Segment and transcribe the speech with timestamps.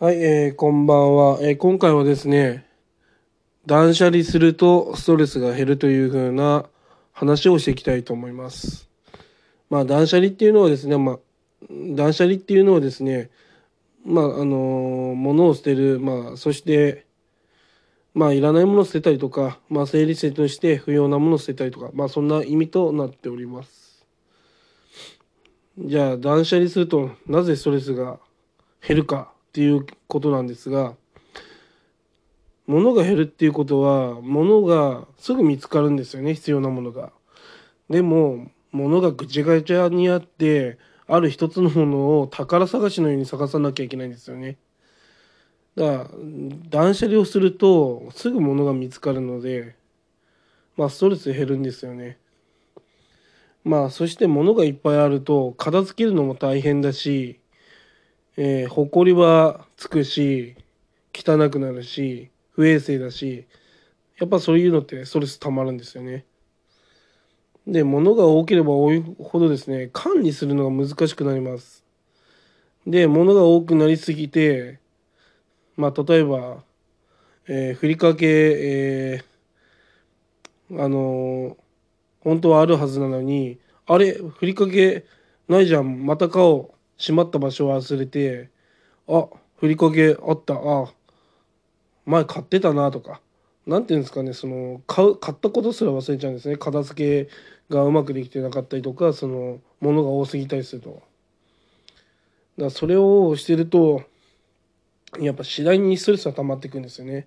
[0.00, 1.38] はい、えーこんばんは。
[1.40, 2.66] えー今回はですね、
[3.64, 6.66] 断捨離するとストレスが減るという風な
[7.12, 8.90] 話をしていきたいと思います。
[9.70, 11.18] まあ、断捨離っていうのはですね、まあ、
[11.70, 13.30] 断捨離っていうのはですね、
[14.04, 17.06] まあ、あの物を捨てる、まあ、そして、
[18.14, 24.04] まあ、いらないものを捨てたりとか、まあ、整理整頓して不要なものを捨てたりとか、まあ、そんな意味となっております。
[25.78, 28.18] じゃあ、断捨離するとなぜストレスが
[28.84, 30.96] 減るかっていうことなんですが
[32.66, 37.12] 物が減るっていうことは物がすぐ見つかるんですよね必要なものが。
[37.88, 40.76] でも物がぐちゃぐちゃにあって
[41.06, 44.56] ある一つのものを宝探しのように探さなきゃいけないんですよね。
[45.76, 46.10] だから
[46.70, 49.76] 断捨離をするとすぐ物が見つかるので
[50.76, 52.18] まあストレス減るんですよね。
[53.62, 57.38] まあそして物がいっぱいあると片付けるのも大変だし
[58.36, 60.56] えー、埃はつくし
[61.14, 63.46] 汚くなるし不衛生だし
[64.18, 66.24] やっぱそういうのってストレス溜まるんですよね。
[67.66, 71.84] で物が多ければ多いほどですね管理するのが難しくなります。
[72.86, 74.80] で物が多くなりすぎて
[75.76, 76.62] まあ例えば、
[77.48, 81.64] えーふりかけ、えーあのー
[82.20, 85.04] 本当はあるはずなのにあれふりかけ
[85.46, 86.73] ないじゃんまた買おう
[87.04, 88.48] しまった場所を忘れて
[89.08, 89.26] あ
[89.58, 90.54] ふりかけあった。
[90.54, 90.90] あ
[92.06, 93.20] 前買ってたなとか。
[93.66, 96.56] なんていうんですかねその買う買ったことすら忘れちゃうんですね。
[96.56, 97.30] 片付け
[97.68, 100.90] がうまくできてなかったりとかその物が多すぎたりすると。
[100.90, 101.02] だか
[102.56, 104.02] らそれをしてると
[105.20, 107.26] やっぱ次第にストレスが溜まっていくんですよね。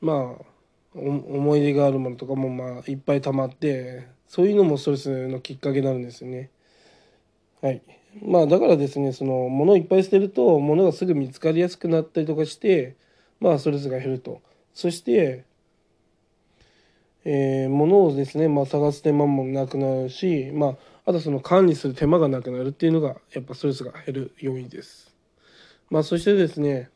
[0.00, 6.50] まあ思い出があるものとかもまあいっぱい溜まってそういうのもストレスのきっかけになるんですよね。
[7.62, 7.82] はい、
[8.22, 12.96] まあだからですねその物をいっぱい捨てると物がすぐ見つかりやすくなったりとかして
[13.40, 14.40] まあストレスが減ると
[14.74, 15.44] そして、
[17.24, 20.76] えー物をですね、まあ、探す手間もなくなるし、まあ、
[21.06, 25.14] あとその管理する手間がなくなるっていうのがやっぱストレスが減る要因です。
[25.90, 26.90] まあそしてですね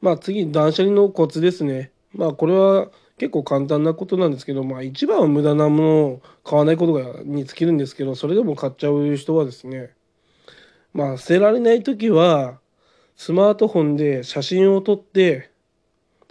[0.00, 1.90] まあ次断捨離のコツですね。
[2.12, 9.92] まあこれは結構簡単なことなんですけど、まあ一番は無駄なものを買わないことがに尽きるんですけど、それでも買っちゃう人はですね、
[10.92, 12.58] まあ捨てられない時は
[13.16, 15.50] スマートフォンで写真を撮って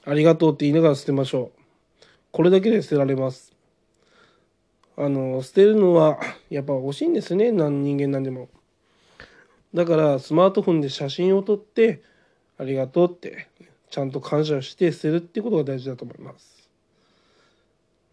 [0.06, 2.06] ありがとうって言いながら捨てましょう。
[2.32, 3.54] これだけで捨てられます。
[4.98, 6.20] あの捨てるのは
[6.50, 8.50] やっぱ惜しいんですね、何人間なんでも。
[9.74, 12.04] だからスマートフォンで写真を撮って
[12.60, 13.48] ありがとうって
[13.90, 16.63] ちゃんと感謝して捨てるってことが大事だと思います。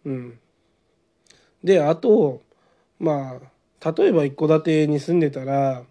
[0.05, 0.39] うん。
[1.63, 2.41] であと
[2.99, 3.39] ま
[3.81, 5.83] あ例えば一戸建てに住んでたら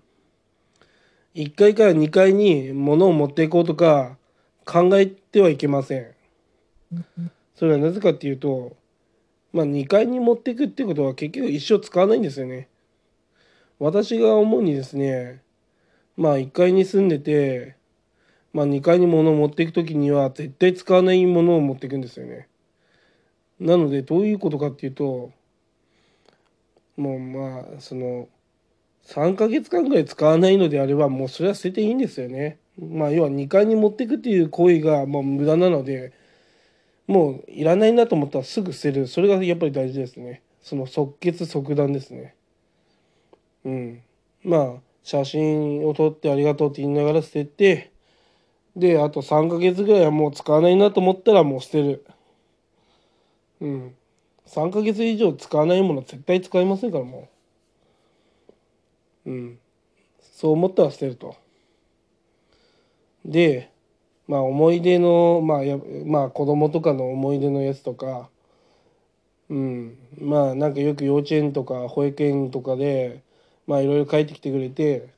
[1.35, 4.17] 1階から2階に物を持っていこうとか
[4.65, 6.07] 考えてはいけません。
[7.55, 8.77] それはなぜかっていうと
[9.53, 12.69] まあ2階に持っていくってことは結局一生使わないんですよね。
[13.79, 15.43] 私が思うにですね
[16.17, 17.77] まあ1階に住んでて
[18.53, 22.49] まあ2階に物を持っていく時には絶対使わないものを持っていくんですよね。
[23.61, 25.31] なのでどういうことかっていうと
[26.97, 28.29] もうまあその
[29.07, 32.59] 3ヶ月間ぐらい使わないのであればもうそれは捨てていいんですよね。
[32.79, 36.13] まあ要は2階に持っていくっていう行為がもう無駄なので
[37.07, 40.43] もういらないなと思ったらすぐ捨てるそれがやっぱり大事ですね。
[40.63, 42.35] その即決即断ですね。
[43.65, 44.03] うん。
[44.45, 44.73] まあ
[45.03, 47.93] 写真を撮ってありがとうって言いながら捨てて
[48.77, 52.07] であと3ヶ月ぐらいはもう使わないなと思ったらもう捨てる。
[53.61, 53.95] うん。
[54.47, 57.29] 3ヶ月以上使わないもの絶対使いませんからも
[59.27, 59.31] う。
[59.31, 59.59] うん。
[60.21, 61.37] そう思ったら捨てると。
[63.25, 63.71] で、
[64.27, 68.31] まあ思い出の、まあや、まあ子供とかの思い出のやつとか、
[69.51, 69.99] うん。
[70.19, 73.23] まあなんかよく幼稚園とか保育園とかで、
[73.67, 75.11] まあいろいろ帰ってきてくれて、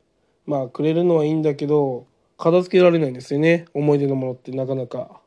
[0.46, 2.06] まあくれるのはいいんだけど、
[2.38, 3.66] 片付けられないんですよね。
[3.74, 5.21] 思い出のものってなかなか。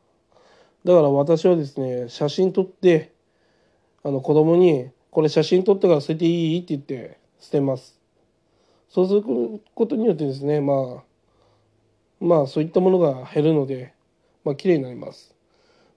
[0.85, 3.11] だから私はですね、写真撮って、
[4.03, 7.99] あの子供に「これ写真撮ったから捨てていい?」って言って捨てます。
[8.87, 9.23] そうする
[9.73, 11.03] ことによってですねまあ
[12.23, 13.93] まあそういったものが減るので
[14.43, 15.33] まあ綺麗になります。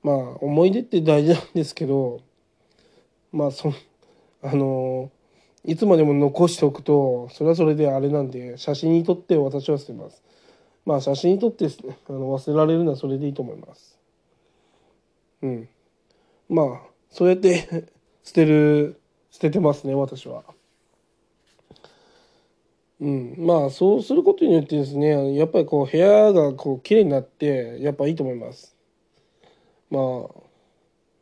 [0.02, 2.20] まあ思い出って大事なんですけど
[3.30, 3.74] まあそ
[4.40, 5.10] あの
[5.64, 10.22] いつまでも残しておくとそれはそれであれなんで写真に撮って私は捨てます。
[10.86, 13.97] まあ写真に撮ってあの忘れられるのはそれでいいと思います。
[15.42, 15.68] うん
[16.48, 16.80] まあ
[17.10, 17.86] そうやって
[18.24, 19.00] 捨てる
[19.30, 20.44] 捨ててますね私は。
[23.00, 28.74] うん、まあそうすることによってですねやっぱりこう部屋がこう綺麗になってやっぱいいと思います。
[29.90, 30.02] まあ、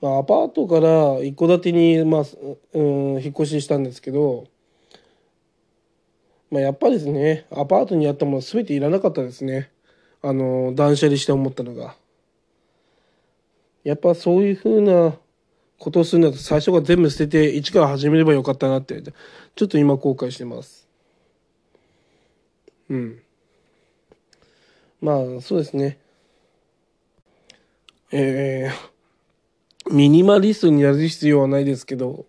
[0.01, 2.25] まあ、アパートから一戸建てに、まあ
[2.73, 4.47] うん、引っ越ししたんですけど、
[6.51, 9.71] まあ、やっぱりですねアパートにあったもの全ていらなかったですね
[10.23, 11.97] あの断捨離して思ったのが。
[13.87, 15.17] やっぱそういうふうな
[15.79, 20.89] ことをするんだと最初から全部捨てて一から始めればよかったなってちょっと今後悔してます。
[22.91, 23.23] うん。
[25.01, 25.99] まあそうですね。
[28.11, 32.27] えー、ミニマリストになる必要はないですけど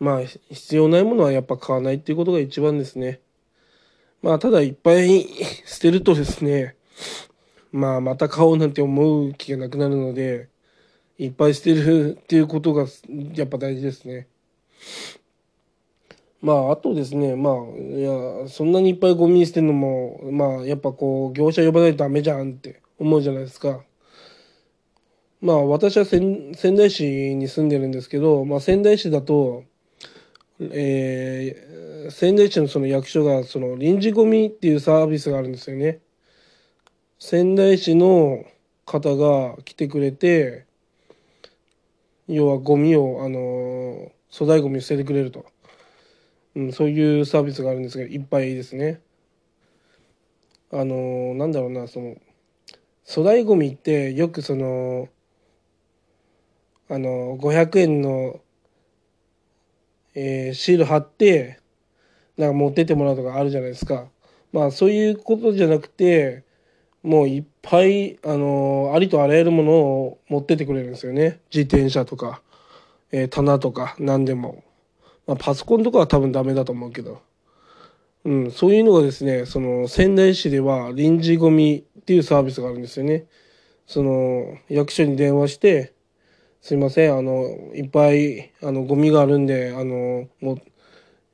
[0.00, 3.20] まあ必要ないものはやっぱ買わないっていうことが一番ですね。
[4.22, 5.24] まあただいっぱい
[5.66, 6.74] 捨てるとですね
[7.72, 10.48] まあまた買おうなんて思う気がなくなるので
[11.18, 12.86] いっぱい捨てるっていうことが
[13.34, 14.28] やっぱ大事ですね。
[16.42, 23.82] まああとですねまあいやそんなにいっぱいゴミ捨てるのもまあやっぱこう業者呼ばないとダメじゃんって思うじゃないですか。
[25.40, 29.64] まあ私は仙台市に住んでるんですけど、まあ、仙台市だと、
[30.60, 36.00] えー、仙台市のその役所がその臨時ゴミっていうサービスがあるんですよね。
[37.24, 38.44] 仙台市の
[38.84, 40.66] 方が来てくれて
[42.26, 45.46] 要はゴミをあの粗大ゴミを捨ててくれると。
[46.56, 49.00] うん、そういうサービスがあるんですけどいっぱいですね。
[50.72, 52.16] あのなんだろうなその
[53.06, 55.08] 粗大ごみってよくその
[56.88, 58.40] あの500円の、
[60.16, 61.60] えー、シール貼って
[62.36, 64.08] なんか持ってってもらうとかあるじゃないですか。
[64.52, 66.42] まあそういうことじゃなくて
[67.02, 72.42] もういっぱいあのありとあらゆるものを持ってってくれるんですよね自転車とか、
[73.10, 74.64] えー、棚とか何でも。
[75.26, 77.22] まあ、パソコンとかは多分ダメだと思うけど、
[78.24, 83.26] うん、そういうのがですねその仙台市では臨時ゴミっていうサービスがあるんですよね。
[83.86, 85.92] その役所に電話して
[86.60, 87.44] 「すいませんあの
[87.74, 90.58] いっぱいあのゴミがあるんであのもう、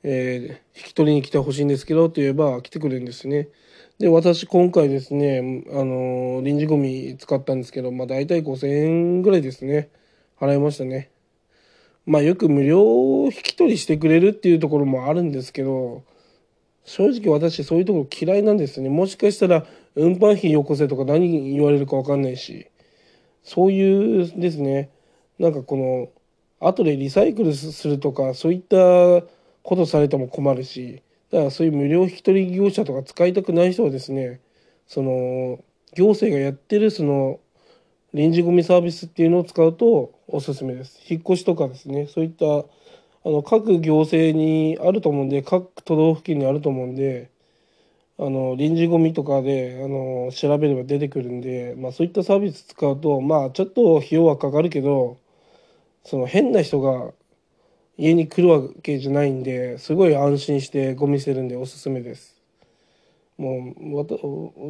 [0.03, 3.49] えー、引き取りに来てほしいんですけど」って言えば来てくれるんですね。
[3.99, 9.91] で私今回ですねあの臨時ゴミ使ったんですけど、まあ、大体5,000円ぐらいですね。
[10.41, 11.11] 払いましたね。
[12.07, 16.05] まあよく無料引き取りしてくれるっていうところもあるんですけど
[16.85, 18.89] 正直私そういうところ嫌いなんですね。
[18.89, 19.67] もしかしたら
[19.97, 22.69] 運搬費よこせとか何言われるか分かんないし
[23.43, 24.91] そういうですね。
[25.41, 26.09] なんかこの
[26.61, 28.77] 後でリサイクルするとかそういった
[29.65, 34.41] ことされても困るしだからそういう無料引き取り業者とか使いたくない人はですね
[34.87, 35.63] その
[35.95, 37.41] 行政がやってるその
[38.15, 40.99] 臨時ゴミサービスっていうのを使うとおすすめです。
[41.09, 47.31] 引っ越しとかですねそういったあの各行政にあると思うんで各都道府県にあると思うんで
[48.19, 55.19] あの臨時ゴミとかであの調べれば出てくるんで、まあ、そういったサービス使うとまあちょっと費用はかかるけど
[56.05, 57.13] その変な人が
[57.99, 62.41] 家に来るわけじゃないんですごい安心してゴミ捨てるんでおすすめです。
[63.37, 63.97] もう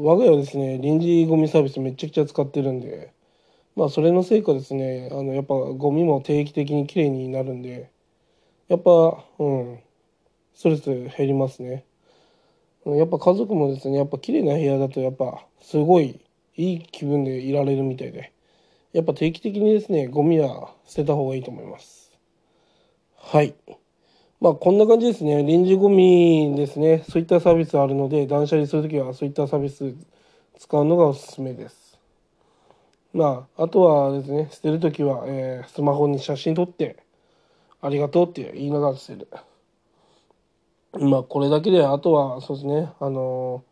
[0.05, 3.13] 我が家はですね臨時ゴミサービスめちゃくちゃ使ってるんで。
[3.79, 7.93] まあそれのせいかですねあのやっぱゴミも定期的にきれいになるんで
[8.67, 9.79] やっぱうん
[10.53, 11.85] ストレス減りますね
[12.85, 16.21] やっぱ家族もですねやっぱ綺麗な部屋だとやっぱすごい
[16.57, 18.33] いい気分でいられるみたいで
[18.93, 21.98] やっぱ定期的にですねゴミは捨てた方がいいと思います
[23.31, 23.55] はい。
[24.41, 25.45] まあこんな感じですね。
[25.45, 27.05] 臨時ゴミですね。
[27.11, 29.95] そういったサービスあるので断捨離する時はそういったサービス
[30.59, 31.99] 使うのがおすすめです。
[33.13, 36.97] まあ、あとはですね、捨てるときは、えー、スマホに写真撮って、
[37.83, 39.29] ありがとうって言いながら捨てる。
[40.99, 43.63] まあ、これだけで、あとは、そうですね、あの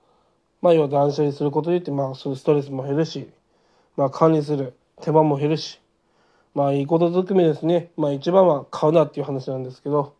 [0.62, 3.30] ー、まあ、要は断捨離することによって、まあ、そういうストレスも減るし、
[3.96, 5.80] まあ、管理する手間も減るし、
[6.56, 7.90] まあ、いいことずくめですね。
[7.98, 10.14] まあ、一番は買うなっていう話なんですけど、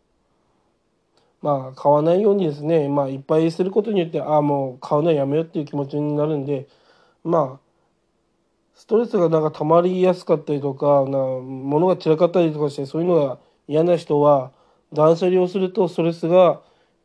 [1.41, 6.67] まあ、買わないようにですね、まあ、いっぱいすることによって、ああ、もう買うのはやめようっていう気持ちになるんで、
[7.23, 7.67] まあ、
[8.75, 14.51] ストレスがなんか溜まりやすかったりとかな物が散らかったりとかしてそういうのが嫌な人は
[14.93, 16.61] 断捨離をするとストレスが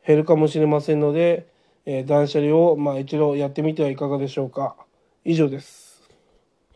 [0.07, 1.49] 減るかもしれませんので、
[1.87, 4.77] えー、断捨離をまあ一度やってみてはいかがでしょうか。
[5.25, 5.92] 以上です。